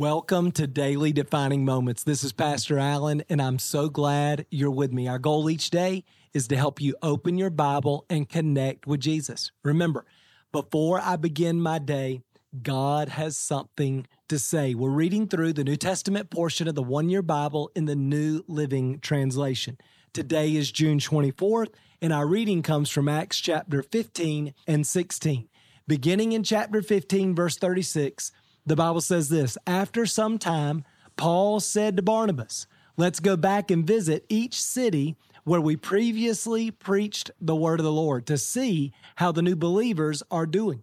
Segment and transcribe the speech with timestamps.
[0.00, 2.04] Welcome to Daily Defining Moments.
[2.04, 5.06] This is Pastor Allen, and I'm so glad you're with me.
[5.06, 9.52] Our goal each day is to help you open your Bible and connect with Jesus.
[9.62, 10.06] Remember,
[10.52, 12.22] before I begin my day,
[12.62, 14.72] God has something to say.
[14.74, 18.42] We're reading through the New Testament portion of the one year Bible in the New
[18.48, 19.76] Living Translation.
[20.14, 25.46] Today is June 24th, and our reading comes from Acts chapter 15 and 16.
[25.86, 28.32] Beginning in chapter 15, verse 36,
[28.66, 30.84] the Bible says this After some time,
[31.16, 37.30] Paul said to Barnabas, Let's go back and visit each city where we previously preached
[37.40, 40.82] the word of the Lord to see how the new believers are doing.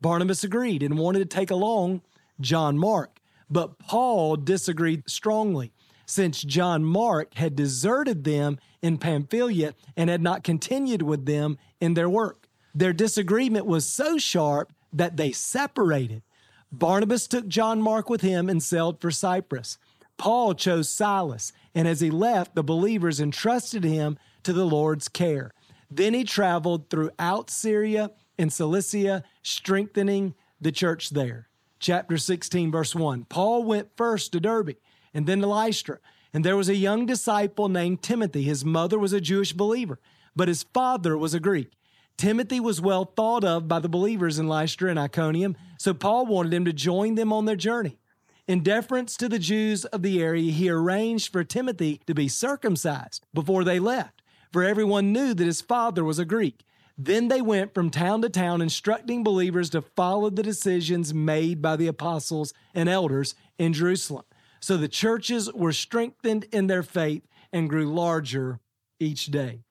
[0.00, 2.02] Barnabas agreed and wanted to take along
[2.40, 5.72] John Mark, but Paul disagreed strongly
[6.06, 11.94] since John Mark had deserted them in Pamphylia and had not continued with them in
[11.94, 12.48] their work.
[12.74, 16.22] Their disagreement was so sharp that they separated.
[16.70, 19.78] Barnabas took John Mark with him and sailed for Cyprus.
[20.16, 25.52] Paul chose Silas, and as he left, the believers entrusted him to the Lord's care.
[25.90, 31.48] Then he traveled throughout Syria and Cilicia, strengthening the church there.
[31.80, 33.26] Chapter 16, verse 1.
[33.26, 34.76] Paul went first to Derbe
[35.14, 35.98] and then to Lystra.
[36.34, 38.42] And there was a young disciple named Timothy.
[38.42, 39.98] His mother was a Jewish believer,
[40.36, 41.72] but his father was a Greek.
[42.18, 46.52] Timothy was well thought of by the believers in Lystra and Iconium, so Paul wanted
[46.52, 48.00] him to join them on their journey.
[48.48, 53.24] In deference to the Jews of the area, he arranged for Timothy to be circumcised
[53.32, 54.20] before they left,
[54.52, 56.64] for everyone knew that his father was a Greek.
[56.96, 61.76] Then they went from town to town, instructing believers to follow the decisions made by
[61.76, 64.24] the apostles and elders in Jerusalem.
[64.58, 68.58] So the churches were strengthened in their faith and grew larger
[68.98, 69.62] each day.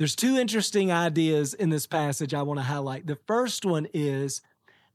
[0.00, 3.06] There's two interesting ideas in this passage I want to highlight.
[3.06, 4.40] The first one is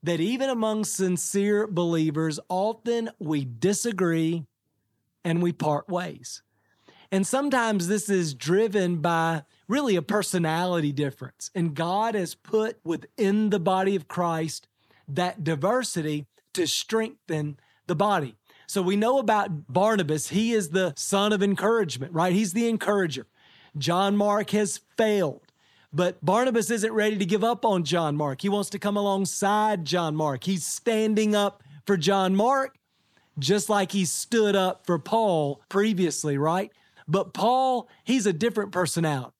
[0.01, 4.47] that even among sincere believers, often we disagree
[5.23, 6.41] and we part ways.
[7.11, 11.51] And sometimes this is driven by really a personality difference.
[11.53, 14.67] And God has put within the body of Christ
[15.07, 18.37] that diversity to strengthen the body.
[18.65, 22.33] So we know about Barnabas, he is the son of encouragement, right?
[22.33, 23.27] He's the encourager.
[23.77, 25.41] John Mark has failed.
[25.93, 28.41] But Barnabas isn't ready to give up on John Mark.
[28.41, 30.43] He wants to come alongside John Mark.
[30.43, 32.77] He's standing up for John Mark,
[33.39, 36.69] just like he stood up for Paul previously, right?
[37.07, 39.35] But Paul, he's a different personality,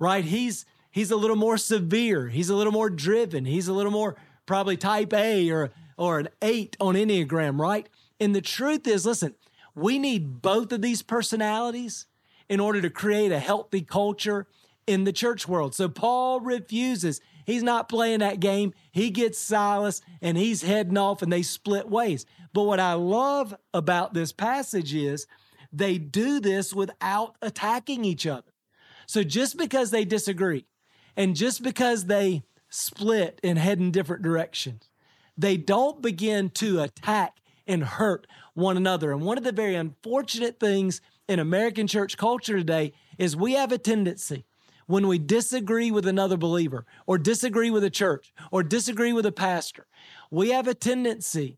[0.00, 0.24] right?
[0.24, 2.26] He's he's a little more severe.
[2.28, 3.44] He's a little more driven.
[3.44, 7.88] He's a little more probably type A or or an eight on Enneagram, right?
[8.18, 9.36] And the truth is, listen,
[9.76, 12.06] we need both of these personalities
[12.50, 14.46] in order to create a healthy culture
[14.86, 15.72] in the church world.
[15.72, 17.20] So Paul refuses.
[17.46, 18.74] He's not playing that game.
[18.90, 22.26] He gets Silas and he's heading off and they split ways.
[22.52, 25.28] But what I love about this passage is
[25.72, 28.52] they do this without attacking each other.
[29.06, 30.66] So just because they disagree
[31.16, 34.90] and just because they split and head in different directions,
[35.38, 37.36] they don't begin to attack
[37.68, 39.12] and hurt one another.
[39.12, 41.00] And one of the very unfortunate things
[41.30, 44.44] in American church culture today is we have a tendency
[44.86, 49.30] when we disagree with another believer or disagree with a church or disagree with a
[49.30, 49.86] pastor,
[50.32, 51.56] we have a tendency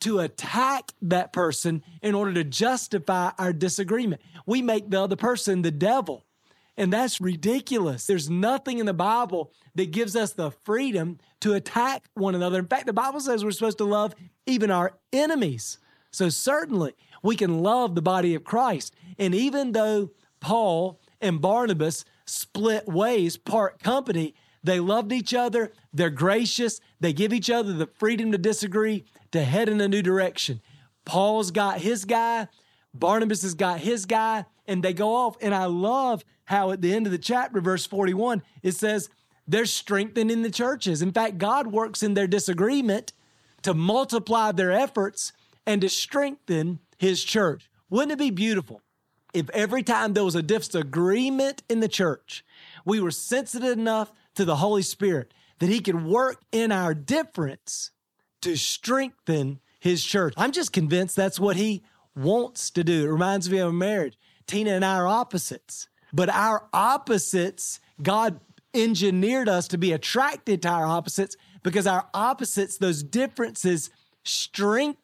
[0.00, 4.20] to attack that person in order to justify our disagreement.
[4.44, 6.26] We make the other person the devil.
[6.76, 8.06] And that's ridiculous.
[8.06, 12.58] There's nothing in the Bible that gives us the freedom to attack one another.
[12.58, 14.16] In fact, the Bible says we're supposed to love
[14.46, 15.78] even our enemies.
[16.10, 18.94] So, certainly, we can love the body of Christ.
[19.18, 20.10] And even though
[20.40, 24.34] Paul and Barnabas split ways, part company,
[24.64, 25.72] they loved each other.
[25.92, 26.80] They're gracious.
[27.00, 30.60] They give each other the freedom to disagree, to head in a new direction.
[31.04, 32.48] Paul's got his guy,
[32.94, 35.36] Barnabas has got his guy, and they go off.
[35.40, 39.08] And I love how at the end of the chapter, verse 41, it says
[39.48, 41.02] they're strengthening the churches.
[41.02, 43.12] In fact, God works in their disagreement
[43.62, 45.32] to multiply their efforts
[45.66, 47.70] and to strengthen his church.
[47.90, 48.82] Wouldn't it be beautiful
[49.34, 52.44] if every time there was a disagreement in the church,
[52.84, 57.90] we were sensitive enough to the Holy Spirit that he could work in our difference
[58.40, 60.34] to strengthen his church?
[60.36, 61.82] I'm just convinced that's what he
[62.14, 63.06] wants to do.
[63.06, 64.18] It reminds me of a marriage.
[64.46, 68.40] Tina and I are opposites, but our opposites, God
[68.74, 73.90] engineered us to be attracted to our opposites because our opposites, those differences,
[74.24, 75.01] strengthen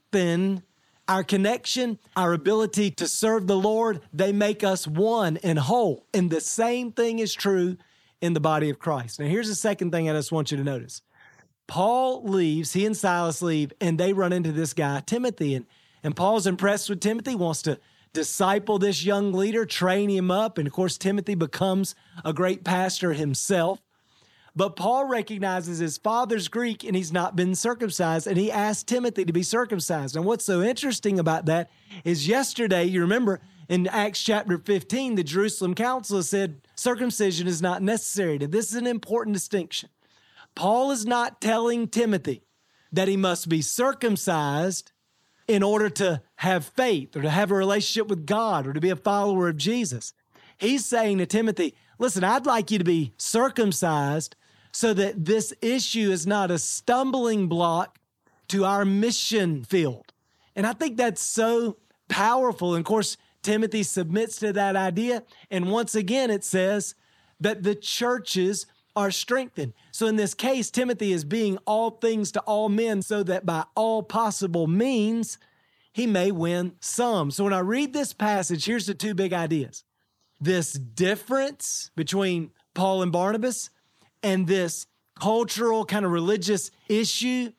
[1.09, 6.07] our connection, our ability to serve the Lord, they make us one and whole.
[6.13, 7.77] And the same thing is true
[8.21, 9.21] in the body of Christ.
[9.21, 11.03] Now, here's the second thing I just want you to notice
[11.67, 15.55] Paul leaves, he and Silas leave, and they run into this guy, Timothy.
[15.55, 15.67] And
[16.03, 17.79] And Paul's impressed with Timothy, wants to
[18.13, 20.59] disciple this young leader, train him up.
[20.59, 21.95] And of course, Timothy becomes
[22.25, 23.81] a great pastor himself.
[24.59, 29.25] But Paul recognizes his father's Greek and he's not been circumcised, and he asked Timothy
[29.25, 30.17] to be circumcised.
[30.17, 31.71] And what's so interesting about that
[32.03, 37.83] is yesterday, you remember in Acts chapter 15, the Jerusalem council said circumcision is not
[37.83, 38.37] necessary.
[38.37, 39.91] This is an important distinction.
[40.57, 42.43] Paul is not telling Timothy
[42.91, 44.91] that he must be circumcised
[45.47, 48.91] in order to have faith or to have a relationship with God or to be
[48.91, 50.15] a follower of Jesus.
[50.57, 54.35] He's saying to Timothy, listen, I'd like you to be circumcised
[54.79, 57.99] so that this issue is not a stumbling block
[58.47, 60.13] to our mission field.
[60.55, 61.79] And I think that's so
[62.09, 62.77] powerful.
[62.77, 65.25] And of course, Timothy submits to that idea.
[65.51, 66.95] And once again, it says
[67.41, 69.73] that the churches are strengthened.
[69.91, 73.65] So in this case, Timothy is being all things to all men so that by
[73.75, 75.39] all possible means,
[75.93, 77.33] he may win some.
[77.33, 79.83] So when I read this passage, here's the two big ideas
[80.41, 83.71] this difference between Paul and Barnabas
[84.23, 84.87] and this
[85.19, 87.53] cultural kind of religious issue,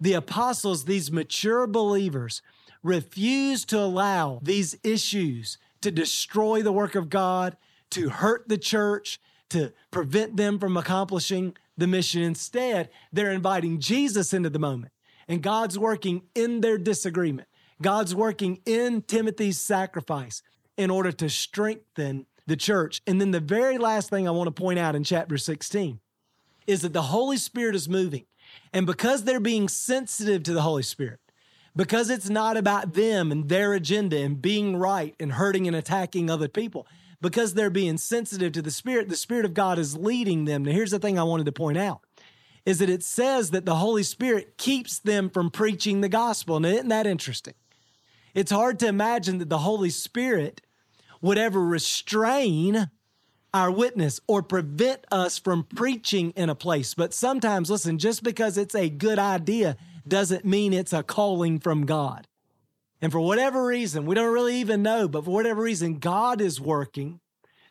[0.00, 2.42] the apostles, these mature believers,
[2.82, 7.56] refuse to allow these issues to destroy the work of God,
[7.90, 9.20] to hurt the church,
[9.50, 12.22] to prevent them from accomplishing the mission.
[12.22, 14.92] Instead, they're inviting Jesus into the moment,
[15.28, 17.48] and God's working in their disagreement.
[17.80, 20.42] God's working in Timothy's sacrifice
[20.76, 23.00] in order to strengthen the church.
[23.06, 26.00] And then the very last thing I want to point out in chapter 16
[26.66, 28.24] is that the Holy Spirit is moving.
[28.72, 31.20] And because they're being sensitive to the Holy Spirit,
[31.74, 36.28] because it's not about them and their agenda and being right and hurting and attacking
[36.28, 36.86] other people,
[37.20, 40.64] because they're being sensitive to the Spirit, the Spirit of God is leading them.
[40.64, 42.00] Now, here's the thing I wanted to point out
[42.64, 46.60] is that it says that the Holy Spirit keeps them from preaching the gospel.
[46.60, 47.54] Now, isn't that interesting?
[48.34, 50.60] It's hard to imagine that the Holy Spirit
[51.22, 52.90] would ever restrain
[53.54, 56.94] our witness or prevent us from preaching in a place.
[56.94, 59.76] But sometimes, listen, just because it's a good idea
[60.06, 62.26] doesn't mean it's a calling from God.
[63.00, 66.60] And for whatever reason, we don't really even know, but for whatever reason, God is
[66.60, 67.20] working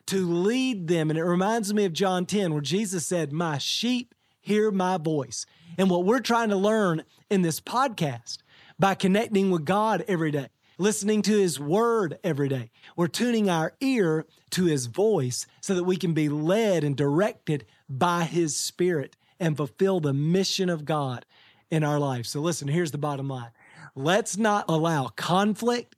[0.06, 1.10] to lead them.
[1.10, 5.46] And it reminds me of John 10, where Jesus said, My sheep hear my voice.
[5.78, 8.38] And what we're trying to learn in this podcast
[8.78, 12.70] by connecting with God every day listening to his word every day.
[12.96, 17.66] We're tuning our ear to his voice so that we can be led and directed
[17.88, 21.26] by his spirit and fulfill the mission of God
[21.70, 22.26] in our life.
[22.26, 23.50] So listen, here's the bottom line.
[23.94, 25.96] Let's not allow conflict.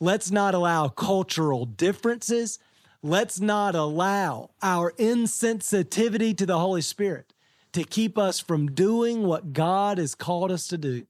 [0.00, 2.58] Let's not allow cultural differences.
[3.02, 7.32] Let's not allow our insensitivity to the Holy Spirit
[7.72, 11.06] to keep us from doing what God has called us to do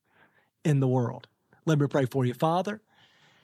[0.64, 1.26] in the world.
[1.64, 2.80] Let me pray for you, Father.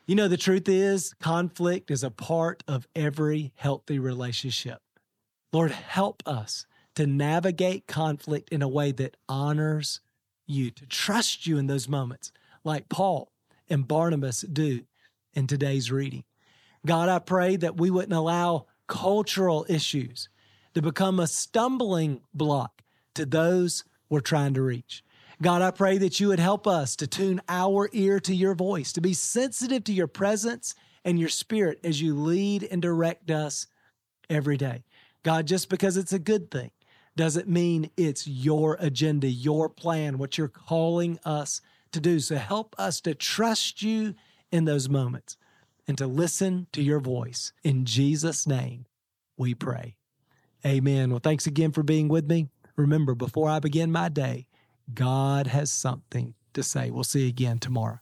[0.09, 4.81] You know, the truth is, conflict is a part of every healthy relationship.
[5.53, 6.65] Lord, help us
[6.95, 10.01] to navigate conflict in a way that honors
[10.47, 12.33] you, to trust you in those moments,
[12.65, 13.31] like Paul
[13.69, 14.81] and Barnabas do
[15.35, 16.25] in today's reading.
[16.87, 20.31] God, I pray that we wouldn't allow cultural issues
[20.73, 22.81] to become a stumbling block
[23.13, 25.05] to those we're trying to reach.
[25.41, 28.93] God, I pray that you would help us to tune our ear to your voice,
[28.95, 30.75] to be sensitive to your presence
[31.05, 33.69] and your spirit as you lead and direct us
[34.29, 34.83] every day.
[35.23, 36.73] God, just because it's a good thing
[37.17, 41.61] doesn't mean it's your agenda, your plan, what you're calling us
[41.93, 42.19] to do.
[42.19, 44.15] So help us to trust you
[44.51, 45.37] in those moments
[45.87, 47.53] and to listen to your voice.
[47.63, 48.87] In Jesus' name,
[49.37, 49.97] we pray.
[50.67, 51.11] Amen.
[51.11, 52.49] Well, thanks again for being with me.
[52.77, 54.48] Remember, before I begin my day,
[54.93, 56.91] God has something to say.
[56.91, 58.01] We'll see you again tomorrow.